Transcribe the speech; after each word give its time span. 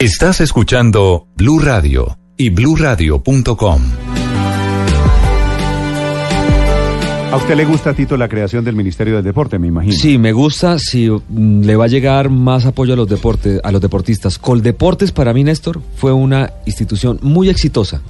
Estás 0.00 0.40
escuchando 0.40 1.26
Blue 1.34 1.58
Radio 1.58 2.16
y 2.36 2.50
BlueRadio.com. 2.50 3.82
A 7.32 7.36
usted 7.36 7.56
le 7.56 7.64
gusta, 7.64 7.92
Tito, 7.94 8.16
la 8.16 8.28
creación 8.28 8.64
del 8.64 8.76
Ministerio 8.76 9.16
del 9.16 9.24
Deporte, 9.24 9.58
me 9.58 9.66
imagino. 9.66 9.92
Sí, 9.92 10.16
me 10.16 10.30
gusta 10.30 10.78
si 10.78 11.10
mm, 11.10 11.62
le 11.62 11.74
va 11.74 11.86
a 11.86 11.88
llegar 11.88 12.30
más 12.30 12.64
apoyo 12.64 12.92
a 12.94 12.96
los 12.96 13.08
deportes, 13.08 13.60
a 13.64 13.72
los 13.72 13.80
deportistas. 13.80 14.38
Coldeportes 14.38 15.10
para 15.10 15.32
mí, 15.32 15.42
Néstor, 15.42 15.82
fue 15.96 16.12
una 16.12 16.52
institución 16.64 17.18
muy 17.20 17.48
exitosa. 17.48 18.00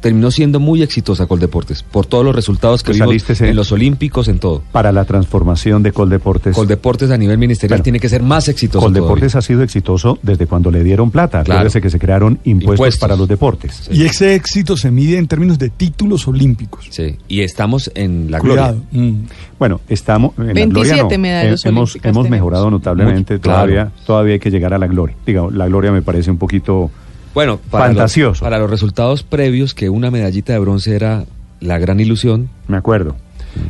Terminó 0.00 0.30
siendo 0.30 0.60
muy 0.60 0.82
exitosa 0.82 1.26
Coldeportes 1.26 1.82
por 1.82 2.06
todos 2.06 2.24
los 2.24 2.34
resultados 2.34 2.82
que 2.82 2.88
Pues 2.92 2.96
vimos 2.98 3.22
saliste, 3.22 3.44
en 3.44 3.50
eh, 3.50 3.54
los 3.54 3.70
Olímpicos, 3.72 4.28
en 4.28 4.38
todo. 4.38 4.62
Para 4.72 4.92
la 4.92 5.04
transformación 5.04 5.82
de 5.82 5.92
Coldeportes. 5.92 6.54
Coldeportes 6.56 7.10
a 7.10 7.18
nivel 7.18 7.36
ministerial 7.38 7.76
Bueno, 7.78 7.84
tiene 7.84 8.00
que 8.00 8.08
ser 8.08 8.22
más 8.22 8.48
exitoso. 8.48 8.84
Coldeportes 8.86 9.32
todavía. 9.32 9.38
ha 9.38 9.42
sido 9.42 9.62
exitoso 9.62 10.18
desde 10.22 10.46
cuando 10.46 10.70
le 10.70 10.82
dieron 10.82 11.10
plata. 11.10 11.42
Claro. 11.44 11.60
Acuérdese 11.60 11.80
que 11.82 11.90
se 11.90 11.98
crearon 11.98 12.38
impuestos, 12.44 12.74
Impuestos. 12.76 13.00
para 13.00 13.16
los 13.16 13.28
deportes. 13.28 13.88
Y 13.92 14.04
ese 14.04 14.34
éxito 14.34 14.76
se 14.76 14.90
mide 14.90 15.18
en 15.18 15.26
términos 15.28 15.58
de 15.58 15.68
títulos 15.70 16.26
olímpicos. 16.26 16.86
Sí, 16.90 17.16
y 17.28 17.40
estamos 17.42 17.90
en 17.94 18.30
la 18.30 18.38
Cuidado. 18.38 18.78
gloria. 18.92 19.10
Mm. 19.12 19.26
Bueno, 19.58 19.80
estamos 19.88 20.32
en 20.38 20.46
la 20.46 20.52
27 20.54 20.94
gloria. 20.96 21.02
no. 21.16 21.18
medallas 21.22 21.64
Eh, 21.64 21.68
hemos 21.68 21.98
hemos 22.02 22.30
mejorado 22.30 22.70
notablemente. 22.70 23.34
Muy- 23.34 23.40
claro. 23.40 23.58
todavía, 23.58 23.92
todavía 24.06 24.32
hay 24.34 24.40
que 24.40 24.50
llegar 24.50 24.72
a 24.72 24.78
la 24.78 24.86
gloria. 24.86 25.14
Digamos, 25.26 25.54
la 25.54 25.66
gloria 25.68 25.92
me 25.92 26.00
parece 26.02 26.30
un 26.30 26.38
poquito. 26.38 26.90
Bueno, 27.34 27.60
para 27.70 27.86
Fantasioso. 27.86 28.30
Los, 28.30 28.40
para 28.40 28.58
los 28.58 28.70
resultados 28.70 29.22
previos, 29.22 29.74
que 29.74 29.88
una 29.88 30.10
medallita 30.10 30.52
de 30.52 30.58
bronce 30.58 30.94
era 30.94 31.24
la 31.60 31.78
gran 31.78 32.00
ilusión. 32.00 32.48
Me 32.66 32.76
acuerdo. 32.76 33.16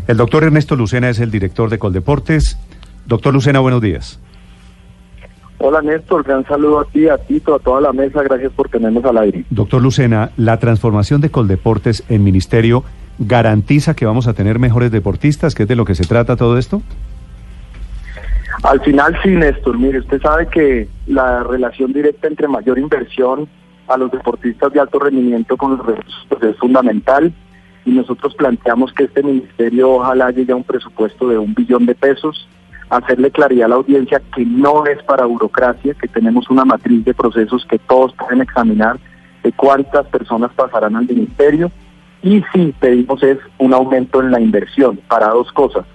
El 0.06 0.16
doctor 0.16 0.44
Ernesto 0.44 0.76
Lucena 0.76 1.08
es 1.08 1.20
el 1.20 1.30
director 1.30 1.70
de 1.70 1.78
Coldeportes. 1.78 2.58
Doctor 3.06 3.32
Lucena, 3.32 3.60
buenos 3.60 3.80
días. 3.80 4.20
Hola 5.62 5.82
Néstor, 5.82 6.22
gran 6.24 6.46
saludo 6.46 6.80
a 6.80 6.84
ti, 6.86 7.06
a 7.06 7.18
Tito, 7.18 7.54
a 7.54 7.58
toda 7.58 7.82
la 7.82 7.92
mesa, 7.92 8.22
gracias 8.22 8.50
por 8.52 8.70
tenernos 8.70 9.04
al 9.04 9.18
aire. 9.18 9.44
Doctor 9.50 9.82
Lucena, 9.82 10.30
la 10.38 10.58
transformación 10.58 11.20
de 11.20 11.30
Coldeportes 11.30 12.02
en 12.08 12.24
ministerio 12.24 12.82
garantiza 13.18 13.94
que 13.94 14.06
vamos 14.06 14.26
a 14.26 14.32
tener 14.32 14.58
mejores 14.58 14.90
deportistas, 14.90 15.54
que 15.54 15.64
es 15.64 15.68
de 15.68 15.76
lo 15.76 15.84
que 15.84 15.94
se 15.94 16.04
trata 16.04 16.36
todo 16.36 16.56
esto. 16.56 16.80
Al 18.62 18.80
final 18.80 19.16
sí, 19.22 19.30
Néstor, 19.30 19.78
mire, 19.78 20.00
usted 20.00 20.20
sabe 20.20 20.46
que 20.48 20.86
la 21.06 21.42
relación 21.44 21.92
directa 21.92 22.28
entre 22.28 22.46
mayor 22.46 22.78
inversión 22.78 23.48
a 23.88 23.96
los 23.96 24.10
deportistas 24.10 24.72
de 24.72 24.80
alto 24.80 24.98
rendimiento 24.98 25.56
con 25.56 25.76
los 25.76 25.86
recursos 25.86 26.26
es 26.42 26.56
fundamental 26.58 27.32
y 27.84 27.90
nosotros 27.90 28.34
planteamos 28.34 28.92
que 28.92 29.04
este 29.04 29.22
ministerio 29.22 29.92
ojalá 29.92 30.30
llegue 30.30 30.52
a 30.52 30.56
un 30.56 30.64
presupuesto 30.64 31.28
de 31.28 31.38
un 31.38 31.54
billón 31.54 31.86
de 31.86 31.94
pesos, 31.94 32.48
hacerle 32.90 33.30
claridad 33.30 33.66
a 33.66 33.68
la 33.68 33.74
audiencia 33.76 34.20
que 34.34 34.44
no 34.44 34.86
es 34.86 35.02
para 35.04 35.24
burocracia, 35.24 35.94
que 35.94 36.08
tenemos 36.08 36.50
una 36.50 36.64
matriz 36.64 37.04
de 37.04 37.14
procesos 37.14 37.66
que 37.66 37.78
todos 37.78 38.14
pueden 38.14 38.42
examinar 38.42 38.98
de 39.42 39.52
cuántas 39.52 40.06
personas 40.08 40.52
pasarán 40.52 40.96
al 40.96 41.06
ministerio 41.06 41.70
y 42.22 42.42
sí 42.52 42.74
pedimos 42.78 43.22
es 43.22 43.38
un 43.58 43.72
aumento 43.72 44.20
en 44.20 44.30
la 44.30 44.40
inversión 44.40 44.98
para 45.08 45.28
dos 45.28 45.50
cosas. 45.52 45.86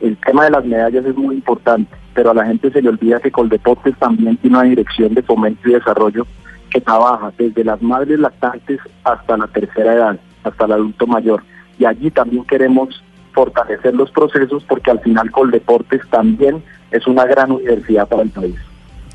El 0.00 0.16
tema 0.16 0.44
de 0.44 0.50
las 0.50 0.64
medallas 0.64 1.04
es 1.04 1.16
muy 1.16 1.36
importante, 1.36 1.94
pero 2.14 2.30
a 2.30 2.34
la 2.34 2.46
gente 2.46 2.70
se 2.70 2.82
le 2.82 2.88
olvida 2.88 3.20
que 3.20 3.30
Coldeportes 3.30 3.96
también 3.98 4.36
tiene 4.36 4.58
una 4.58 4.68
dirección 4.68 5.14
de 5.14 5.22
fomento 5.22 5.68
y 5.68 5.72
desarrollo 5.72 6.26
que 6.70 6.80
trabaja 6.80 7.32
desde 7.36 7.64
las 7.64 7.82
madres 7.82 8.18
lactantes 8.18 8.80
hasta 9.04 9.36
la 9.36 9.46
tercera 9.48 9.94
edad, 9.94 10.20
hasta 10.44 10.64
el 10.64 10.72
adulto 10.72 11.06
mayor. 11.06 11.42
Y 11.78 11.84
allí 11.84 12.10
también 12.10 12.44
queremos 12.44 13.02
fortalecer 13.32 13.94
los 13.94 14.10
procesos 14.10 14.64
porque 14.68 14.90
al 14.90 15.00
final 15.00 15.30
Coldeportes 15.30 16.02
también 16.10 16.62
es 16.90 17.06
una 17.06 17.24
gran 17.24 17.52
universidad 17.52 18.08
para 18.08 18.22
el 18.22 18.30
país. 18.30 18.56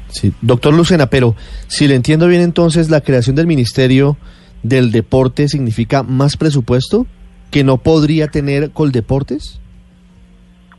Sí, 0.07 0.33
doctor 0.41 0.73
Lucena, 0.73 1.07
pero 1.07 1.35
si 1.67 1.87
le 1.87 1.95
entiendo 1.95 2.27
bien 2.27 2.41
entonces, 2.41 2.89
la 2.89 3.01
creación 3.01 3.35
del 3.35 3.47
Ministerio 3.47 4.17
del 4.63 4.91
Deporte 4.91 5.47
significa 5.47 6.03
más 6.03 6.37
presupuesto 6.37 7.05
que 7.51 7.63
no 7.63 7.77
podría 7.77 8.27
tener 8.27 8.71
Coldeportes. 8.71 9.59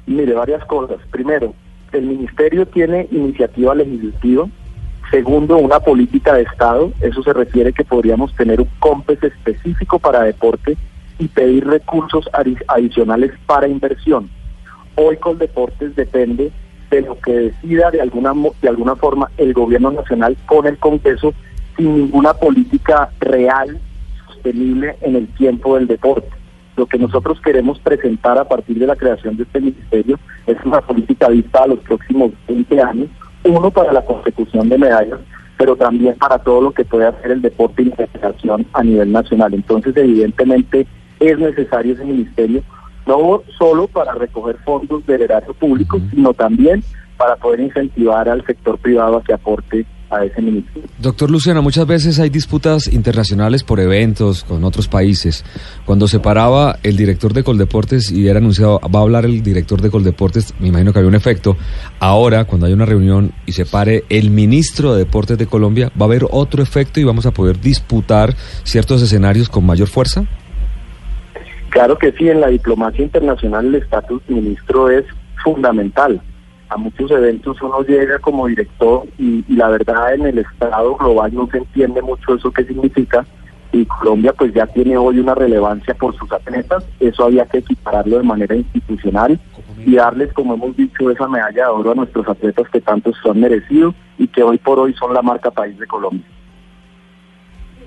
Mire, 0.07 0.35
varias 0.35 0.65
cosas. 0.67 0.99
Primero, 1.11 1.55
el 1.93 2.03
ministerio 2.03 2.67
tiene 2.67 3.07
iniciativa 3.11 3.75
legislativa. 3.75 4.47
Segundo, 5.11 5.57
una 5.57 5.81
política 5.81 6.35
de 6.35 6.43
Estado. 6.43 6.93
Eso 7.01 7.23
se 7.23 7.33
refiere 7.33 7.73
que 7.73 7.85
podríamos 7.85 8.35
tener 8.35 8.61
un 8.61 8.69
COMPES 8.81 9.23
específico 9.23 9.99
para 9.99 10.23
deporte 10.23 10.77
y 11.19 11.29
pedir 11.29 11.67
recursos 11.67 12.29
adi- 12.33 12.63
adicionales 12.69 13.33
para 13.47 13.69
inversión. 13.69 14.29
Hoy 14.97 15.17
con 15.17 15.39
deportes 15.39 15.95
depende 15.95 16.51
de 16.91 17.01
lo 17.03 17.19
que 17.21 17.33
decida 17.33 17.91
de 17.91 18.01
alguna 18.01 18.33
de 18.63 18.69
alguna 18.69 18.97
forma 18.97 19.31
el 19.39 19.53
gobierno 19.53 19.91
nacional 19.91 20.37
con 20.47 20.67
el 20.67 20.79
Congreso 20.79 21.35
sin 21.77 21.97
ninguna 21.97 22.33
política 22.35 23.11
real 23.21 23.79
sostenible 24.27 24.97
en 25.03 25.17
el 25.17 25.27
tiempo 25.29 25.77
del 25.77 25.87
deporte. 25.87 26.29
Lo 26.77 26.87
que 26.87 26.99
nosotros 26.99 27.41
queremos 27.41 27.79
presentar 27.81 28.39
a 28.39 28.47
partir 28.47 28.79
de 28.79 28.87
la 28.87 28.97
creación 28.97 29.37
de 29.37 29.45
este 29.45 29.61
ministerio 29.61 30.19
es 30.47 30.57
una 30.65 30.81
política 30.81 31.29
vista 31.29 31.63
a 31.63 31.67
los 31.67 31.79
próximos 31.81 32.33
20 32.47 32.83
años, 32.83 33.09
uno 33.45 33.71
para 33.71 33.93
la 33.93 34.05
consecución 34.05 34.69
de 34.69 34.77
medallas, 34.77 35.21
pero 35.57 35.75
también 35.75 36.17
para 36.17 36.39
todo 36.39 36.61
lo 36.61 36.73
que 36.73 36.85
puede 36.85 37.07
hacer 37.07 37.31
el 37.31 37.43
deporte 37.43 37.83
y 37.83 37.87
la 37.87 37.97
recreación 37.97 38.67
a 38.75 38.83
nivel 38.83 39.11
nacional. 39.11 39.55
Entonces, 39.55 39.97
evidentemente, 39.97 40.87
es 41.19 41.39
necesario 41.39 41.95
ese 41.95 42.05
ministerio, 42.05 42.63
no 43.07 43.43
solo 43.57 43.89
para 43.89 44.13
recoger 44.13 44.57
fondos 44.65 45.07
del 45.07 45.23
erario 45.23 45.55
público, 45.55 45.99
sino 46.11 46.35
también 46.35 46.83
para 47.17 47.37
poder 47.37 47.61
incentivar 47.61 48.29
al 48.29 48.45
sector 48.45 48.77
privado 48.79 49.17
a 49.17 49.23
que 49.23 49.33
aporte 49.33 49.87
a 50.11 50.25
ese 50.25 50.41
ministerio. 50.41 50.89
Doctor 50.99 51.31
Luciano, 51.31 51.63
muchas 51.63 51.87
veces 51.87 52.19
hay 52.19 52.31
disputas 52.31 52.87
internacionales 52.87 53.65
por 53.65 53.81
eventos 53.81 54.45
con 54.45 54.65
otros 54.65 54.89
países. 54.89 55.45
Cuando 55.85 56.09
se 56.09 56.21
paraba 56.21 56.79
el 56.83 56.97
director 56.97 57.33
de 57.33 57.43
Coldeportes 57.43 58.11
y 58.11 58.29
era 58.29 58.39
anunciado, 58.39 58.81
va 58.95 59.01
a 59.01 59.03
hablar 59.03 59.25
el 59.25 59.43
director 59.43 59.81
de 59.81 59.91
Coldeportes, 59.91 60.55
me 60.61 60.69
imagino 60.69 60.93
que 60.93 60.99
había 60.99 61.09
un 61.09 61.15
efecto. 61.15 61.57
Ahora, 61.99 62.45
cuando 62.45 62.67
hay 62.67 62.73
una 62.73 62.87
reunión 62.87 63.33
y 63.47 63.53
se 63.53 63.67
pare 63.67 64.05
el 64.09 64.31
ministro 64.31 64.93
de 64.93 65.01
Deportes 65.01 65.39
de 65.39 65.47
Colombia, 65.47 65.91
¿va 66.01 66.05
a 66.05 66.09
haber 66.09 66.27
otro 66.31 66.63
efecto 66.63 67.01
y 67.01 67.05
vamos 67.05 67.27
a 67.27 67.33
poder 67.33 67.61
disputar 67.61 68.35
ciertos 68.63 69.03
escenarios 69.03 69.49
con 69.49 69.65
mayor 69.65 69.89
fuerza? 69.89 70.25
Claro 71.71 71.99
que 71.99 72.13
sí, 72.13 72.29
en 72.29 72.41
la 72.41 72.49
diplomacia 72.49 73.05
internacional 73.05 73.67
el 73.67 73.75
estatus 73.75 74.23
ministro 74.29 74.89
es 74.89 75.05
fundamental. 75.45 76.21
A 76.69 76.77
muchos 76.77 77.11
eventos 77.11 77.61
uno 77.63 77.83
llega 77.83 78.19
como 78.19 78.47
director 78.47 79.05
y, 79.19 79.45
la 79.55 79.69
verdad 79.69 80.15
en 80.15 80.27
el 80.27 80.39
estado 80.39 80.97
global 80.97 81.33
no 81.35 81.49
se 81.51 81.59
entiende 81.59 82.03
mucho 82.03 82.35
eso 82.35 82.51
qué 82.51 82.65
significa 82.65 83.25
y 83.73 83.85
Colombia 83.85 84.33
pues 84.33 84.53
ya 84.55 84.67
tiene 84.67 84.97
hoy 84.97 85.19
una 85.19 85.35
relevancia 85.35 85.95
por 85.95 86.17
sus 86.17 86.31
atletas, 86.33 86.85
eso 87.01 87.25
había 87.25 87.45
que 87.47 87.59
equipararlo 87.59 88.19
de 88.19 88.23
manera 88.23 88.57
institucional 88.57 89.39
y 89.85 89.95
darles, 89.95 90.33
como 90.33 90.55
hemos 90.55 90.77
dicho, 90.77 91.11
esa 91.11 91.29
medalla 91.29 91.67
de 91.67 91.71
oro 91.71 91.93
a 91.93 91.95
nuestros 91.95 92.27
atletas 92.29 92.69
que 92.71 92.81
tanto 92.81 93.13
son 93.23 93.41
merecidos 93.41 93.95
y 94.19 94.27
que 94.29 94.43
hoy 94.43 94.59
por 94.59 94.79
hoy 94.79 94.95
son 94.95 95.13
la 95.13 95.23
marca 95.23 95.51
país 95.51 95.79
de 95.79 95.87
Colombia. 95.87 96.27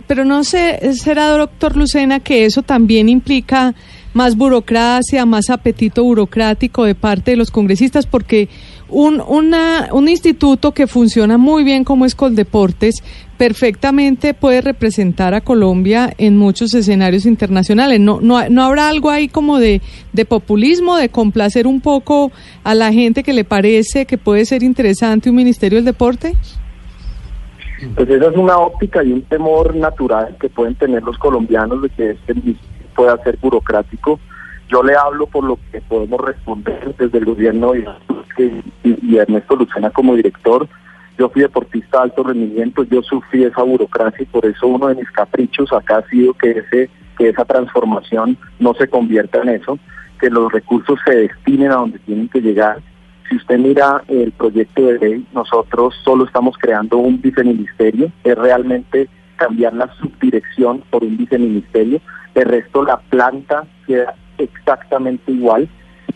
Pero 0.07 0.25
no 0.25 0.43
sé, 0.43 0.93
será 0.93 1.27
doctor 1.37 1.75
Lucena 1.75 2.19
que 2.19 2.45
eso 2.45 2.63
también 2.63 3.09
implica 3.09 3.75
más 4.13 4.35
burocracia, 4.35 5.25
más 5.25 5.49
apetito 5.49 6.03
burocrático 6.03 6.83
de 6.83 6.95
parte 6.95 7.31
de 7.31 7.37
los 7.37 7.51
congresistas, 7.51 8.07
porque 8.07 8.49
un, 8.89 9.21
una, 9.21 9.89
un 9.91 10.09
instituto 10.09 10.73
que 10.73 10.87
funciona 10.87 11.37
muy 11.37 11.63
bien 11.63 11.83
como 11.83 12.05
es 12.05 12.15
Coldeportes 12.15 13.03
perfectamente 13.37 14.33
puede 14.33 14.61
representar 14.61 15.33
a 15.33 15.41
Colombia 15.41 16.13
en 16.17 16.37
muchos 16.37 16.73
escenarios 16.73 17.25
internacionales. 17.25 17.99
¿No, 17.99 18.19
no, 18.19 18.49
no 18.49 18.63
habrá 18.63 18.89
algo 18.89 19.09
ahí 19.09 19.29
como 19.29 19.59
de, 19.59 19.81
de 20.11 20.25
populismo, 20.25 20.97
de 20.97 21.09
complacer 21.09 21.67
un 21.67 21.79
poco 21.79 22.31
a 22.63 22.75
la 22.75 22.91
gente 22.91 23.23
que 23.23 23.33
le 23.33 23.45
parece 23.45 24.05
que 24.05 24.17
puede 24.17 24.45
ser 24.45 24.63
interesante 24.63 25.29
un 25.29 25.35
Ministerio 25.37 25.77
del 25.77 25.85
Deporte? 25.85 26.35
Pues 27.95 28.09
esa 28.09 28.29
es 28.29 28.35
una 28.35 28.57
óptica 28.57 29.03
y 29.03 29.13
un 29.13 29.21
temor 29.21 29.73
natural 29.73 30.35
que 30.39 30.49
pueden 30.49 30.75
tener 30.75 31.01
los 31.03 31.17
colombianos 31.17 31.81
de 31.81 31.89
que 31.89 32.11
este 32.11 32.33
pueda 32.99 33.17
ser 33.23 33.37
burocrático. 33.37 34.19
Yo 34.67 34.83
le 34.83 34.93
hablo 34.93 35.25
por 35.27 35.45
lo 35.45 35.57
que 35.71 35.79
podemos 35.79 36.19
responder 36.19 36.93
desde 36.97 37.17
el 37.19 37.25
gobierno 37.25 37.73
y, 37.73 37.85
Ernesto 39.17 39.55
Lucena 39.55 39.89
como 39.89 40.15
director. 40.15 40.67
Yo 41.17 41.29
fui 41.29 41.41
deportista 41.41 41.99
de 41.99 42.03
alto 42.03 42.23
rendimiento, 42.23 42.83
yo 42.83 43.01
sufrí 43.01 43.45
esa 43.45 43.63
burocracia 43.63 44.23
y 44.23 44.25
por 44.25 44.45
eso 44.45 44.67
uno 44.67 44.87
de 44.87 44.95
mis 44.95 45.09
caprichos 45.11 45.71
acá 45.71 45.99
ha 45.99 46.09
sido 46.09 46.33
que 46.33 46.51
ese 46.51 46.89
que 47.17 47.29
esa 47.29 47.45
transformación 47.45 48.37
no 48.59 48.73
se 48.73 48.87
convierta 48.87 49.41
en 49.41 49.49
eso, 49.49 49.77
que 50.19 50.29
los 50.29 50.51
recursos 50.51 50.99
se 51.05 51.15
destinen 51.15 51.71
a 51.71 51.75
donde 51.75 51.99
tienen 51.99 52.27
que 52.29 52.41
llegar. 52.41 52.81
Si 53.29 53.35
usted 53.35 53.59
mira 53.59 54.03
el 54.07 54.31
proyecto 54.31 54.83
de 54.83 54.99
ley, 54.99 55.25
nosotros 55.33 55.95
solo 56.03 56.25
estamos 56.25 56.57
creando 56.57 56.97
un 56.97 57.21
viceministerio, 57.21 58.11
es 58.23 58.37
realmente 58.37 59.09
cambiar 59.35 59.73
la 59.73 59.93
subdirección 59.95 60.81
por 60.89 61.03
un 61.03 61.17
viceministerio, 61.17 62.01
el 62.35 62.45
resto 62.45 62.83
la 62.83 62.97
planta 62.97 63.65
queda 63.85 64.15
exactamente 64.37 65.31
igual 65.31 65.69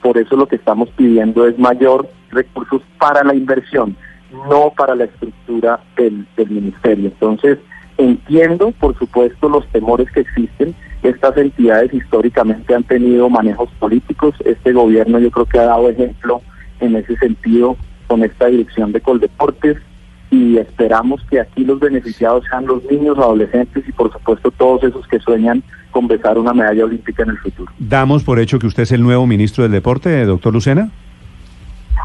por 0.04 0.18
eso 0.18 0.36
lo 0.36 0.48
que 0.48 0.58
estamos 0.58 0.90
pidiendo 0.90 1.48
es 1.48 1.58
mayor 1.58 2.08
recursos 2.30 2.82
para 3.00 3.24
la 3.24 3.34
inversión, 3.34 3.96
no 4.50 4.74
para 4.76 4.96
la 4.96 5.06
estructura 5.06 5.80
del, 5.96 6.28
del 6.36 6.50
ministerio. 6.50 7.08
Entonces, 7.08 7.58
entiendo, 7.98 8.72
por 8.72 8.98
supuesto, 9.00 9.48
los 9.48 9.66
temores 9.70 10.12
que 10.12 10.20
existen. 10.20 10.76
Estas 11.04 11.38
entidades 11.38 11.94
históricamente 11.94 12.76
han 12.76 12.84
tenido 12.84 13.30
manejos 13.30 13.70
políticos. 13.80 14.36
Este 14.44 14.74
gobierno 14.74 15.20
yo 15.20 15.32
creo 15.32 15.46
que 15.46 15.60
ha 15.60 15.66
dado 15.66 15.90
ejemplo 15.90 16.42
en 16.82 16.98
ese 16.98 17.16
sentido 17.18 17.78
con 18.08 18.24
esta 18.24 18.48
dirección 18.48 18.92
de 18.92 19.00
Coldeportes 19.00 19.78
y 20.34 20.58
esperamos 20.58 21.22
que 21.30 21.40
aquí 21.40 21.64
los 21.64 21.80
beneficiados 21.80 22.44
sean 22.50 22.66
los 22.66 22.84
niños, 22.86 23.20
adolescentes 23.20 23.88
y 23.88 23.92
por 23.92 24.12
supuesto 24.12 24.50
todos 24.50 24.84
esos 24.84 25.08
que 25.08 25.20
sueñan 25.20 25.62
con 25.92 26.08
besar 26.08 26.40
una 26.40 26.54
medalla 26.54 26.86
olímpica 26.86 27.22
en 27.22 27.30
el 27.30 27.38
futuro. 27.38 27.72
Damos 27.78 28.24
por 28.24 28.40
hecho 28.40 28.58
que 28.58 28.66
usted 28.66 28.84
es 28.84 28.92
el 28.94 29.04
nuevo 29.04 29.28
ministro 29.28 29.62
del 29.62 29.72
deporte, 29.72 30.26
doctor 30.26 30.52
Lucena. 30.52 30.90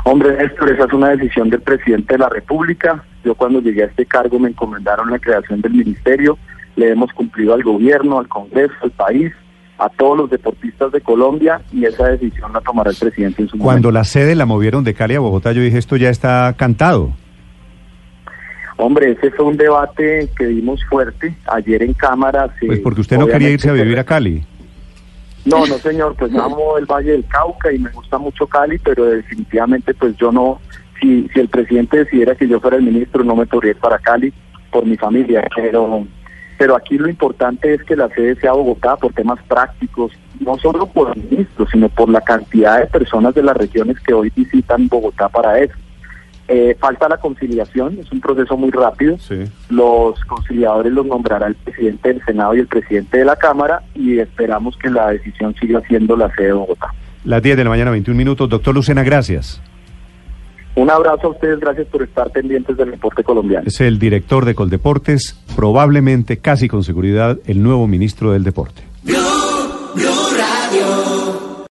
Hombre, 0.04 0.36
Néstor, 0.36 0.70
esa 0.70 0.84
es 0.84 0.92
una 0.92 1.08
decisión 1.08 1.48
del 1.48 1.62
presidente 1.62 2.14
de 2.14 2.18
la 2.18 2.28
República. 2.28 3.02
Yo 3.24 3.34
cuando 3.34 3.62
llegué 3.62 3.84
a 3.84 3.86
este 3.86 4.04
cargo 4.04 4.38
me 4.38 4.50
encomendaron 4.50 5.10
la 5.10 5.18
creación 5.18 5.62
del 5.62 5.72
ministerio. 5.72 6.36
Le 6.76 6.90
hemos 6.90 7.10
cumplido 7.14 7.54
al 7.54 7.62
gobierno, 7.62 8.18
al 8.18 8.28
Congreso, 8.28 8.74
al 8.82 8.90
país, 8.90 9.32
a 9.78 9.88
todos 9.88 10.18
los 10.18 10.30
deportistas 10.30 10.92
de 10.92 11.00
Colombia 11.00 11.62
y 11.72 11.86
esa 11.86 12.08
decisión 12.08 12.52
la 12.52 12.60
tomará 12.60 12.90
el 12.90 12.96
presidente 12.96 13.42
en 13.42 13.48
su 13.48 13.58
Cuando 13.58 13.90
la 13.90 14.04
sede 14.04 14.34
la 14.34 14.44
movieron 14.44 14.84
de 14.84 14.92
Cali 14.92 15.14
a 15.14 15.20
Bogotá, 15.20 15.52
yo 15.52 15.62
dije, 15.62 15.78
esto 15.78 15.96
ya 15.96 16.10
está 16.10 16.54
cantado. 16.58 17.14
Hombre, 18.78 19.10
ese 19.10 19.32
fue 19.32 19.44
un 19.44 19.56
debate 19.56 20.28
que 20.38 20.46
dimos 20.46 20.80
fuerte 20.84 21.34
ayer 21.46 21.82
en 21.82 21.94
Cámara. 21.94 22.48
Pues 22.64 22.78
porque 22.78 23.00
usted 23.00 23.18
no 23.18 23.26
quería 23.26 23.50
irse 23.50 23.68
a 23.68 23.72
vivir 23.72 23.98
a 23.98 24.04
Cali. 24.04 24.44
No, 25.44 25.66
no 25.66 25.78
señor, 25.78 26.14
pues 26.16 26.32
amo 26.36 26.78
el 26.78 26.86
Valle 26.86 27.10
del 27.10 27.24
Cauca 27.26 27.72
y 27.72 27.78
me 27.80 27.90
gusta 27.90 28.18
mucho 28.18 28.46
Cali, 28.46 28.78
pero 28.78 29.04
definitivamente 29.06 29.94
pues 29.94 30.16
yo 30.16 30.30
no, 30.30 30.60
si, 31.00 31.28
si 31.34 31.40
el 31.40 31.48
presidente 31.48 31.98
decidiera 31.98 32.36
que 32.36 32.46
yo 32.46 32.60
fuera 32.60 32.76
el 32.76 32.84
ministro 32.84 33.24
no 33.24 33.34
me 33.34 33.46
podría 33.46 33.72
ir 33.72 33.78
para 33.78 33.98
Cali 33.98 34.32
por 34.70 34.86
mi 34.86 34.96
familia, 34.96 35.42
pero, 35.56 36.06
pero 36.56 36.76
aquí 36.76 36.98
lo 36.98 37.08
importante 37.08 37.74
es 37.74 37.82
que 37.82 37.96
la 37.96 38.08
sede 38.10 38.36
sea 38.36 38.52
Bogotá 38.52 38.96
por 38.96 39.12
temas 39.12 39.40
prácticos, 39.48 40.12
no 40.38 40.56
solo 40.56 40.86
por 40.86 41.16
el 41.16 41.24
ministro, 41.24 41.66
sino 41.68 41.88
por 41.88 42.08
la 42.10 42.20
cantidad 42.20 42.78
de 42.78 42.86
personas 42.86 43.34
de 43.34 43.42
las 43.42 43.56
regiones 43.56 43.98
que 44.00 44.14
hoy 44.14 44.30
visitan 44.36 44.86
Bogotá 44.86 45.28
para 45.28 45.58
eso. 45.58 45.74
Eh, 46.50 46.74
falta 46.80 47.10
la 47.10 47.18
conciliación, 47.18 47.98
es 48.00 48.10
un 48.10 48.20
proceso 48.20 48.56
muy 48.56 48.70
rápido. 48.70 49.16
Los 49.68 50.18
conciliadores 50.24 50.90
los 50.90 51.04
nombrará 51.04 51.46
el 51.46 51.54
presidente 51.54 52.08
del 52.08 52.24
Senado 52.24 52.54
y 52.54 52.60
el 52.60 52.66
presidente 52.66 53.18
de 53.18 53.24
la 53.26 53.36
Cámara 53.36 53.82
y 53.94 54.18
esperamos 54.18 54.74
que 54.78 54.88
la 54.88 55.10
decisión 55.10 55.54
siga 55.60 55.82
siendo 55.82 56.16
la 56.16 56.34
sede 56.34 56.46
de 56.46 56.52
Bogotá. 56.54 56.94
Las 57.24 57.42
10 57.42 57.58
de 57.58 57.64
la 57.64 57.70
mañana, 57.70 57.90
21 57.90 58.16
minutos. 58.16 58.48
Doctor 58.48 58.74
Lucena, 58.74 59.02
gracias. 59.02 59.60
Un 60.74 60.90
abrazo 60.90 61.26
a 61.26 61.30
ustedes, 61.30 61.60
gracias 61.60 61.86
por 61.88 62.02
estar 62.02 62.30
pendientes 62.30 62.76
del 62.78 62.92
deporte 62.92 63.22
colombiano. 63.22 63.66
Es 63.66 63.80
el 63.82 63.98
director 63.98 64.46
de 64.46 64.54
Coldeportes, 64.54 65.38
probablemente, 65.54 66.38
casi 66.38 66.68
con 66.68 66.82
seguridad, 66.82 67.36
el 67.46 67.62
nuevo 67.62 67.86
ministro 67.86 68.32
del 68.32 68.44
deporte. 68.44 68.87